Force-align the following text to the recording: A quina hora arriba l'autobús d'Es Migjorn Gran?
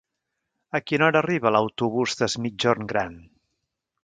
A 0.79 0.81
quina 0.91 1.05
hora 1.07 1.21
arriba 1.25 1.51
l'autobús 1.57 2.17
d'Es 2.23 2.39
Migjorn 2.47 2.91
Gran? 2.95 3.21